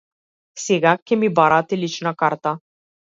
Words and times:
Сега 0.61 0.93
ќе 1.11 1.17
ми 1.25 1.31
бараат 1.41 1.77
и 1.77 1.79
лична 1.83 2.15
карта. 2.23 2.59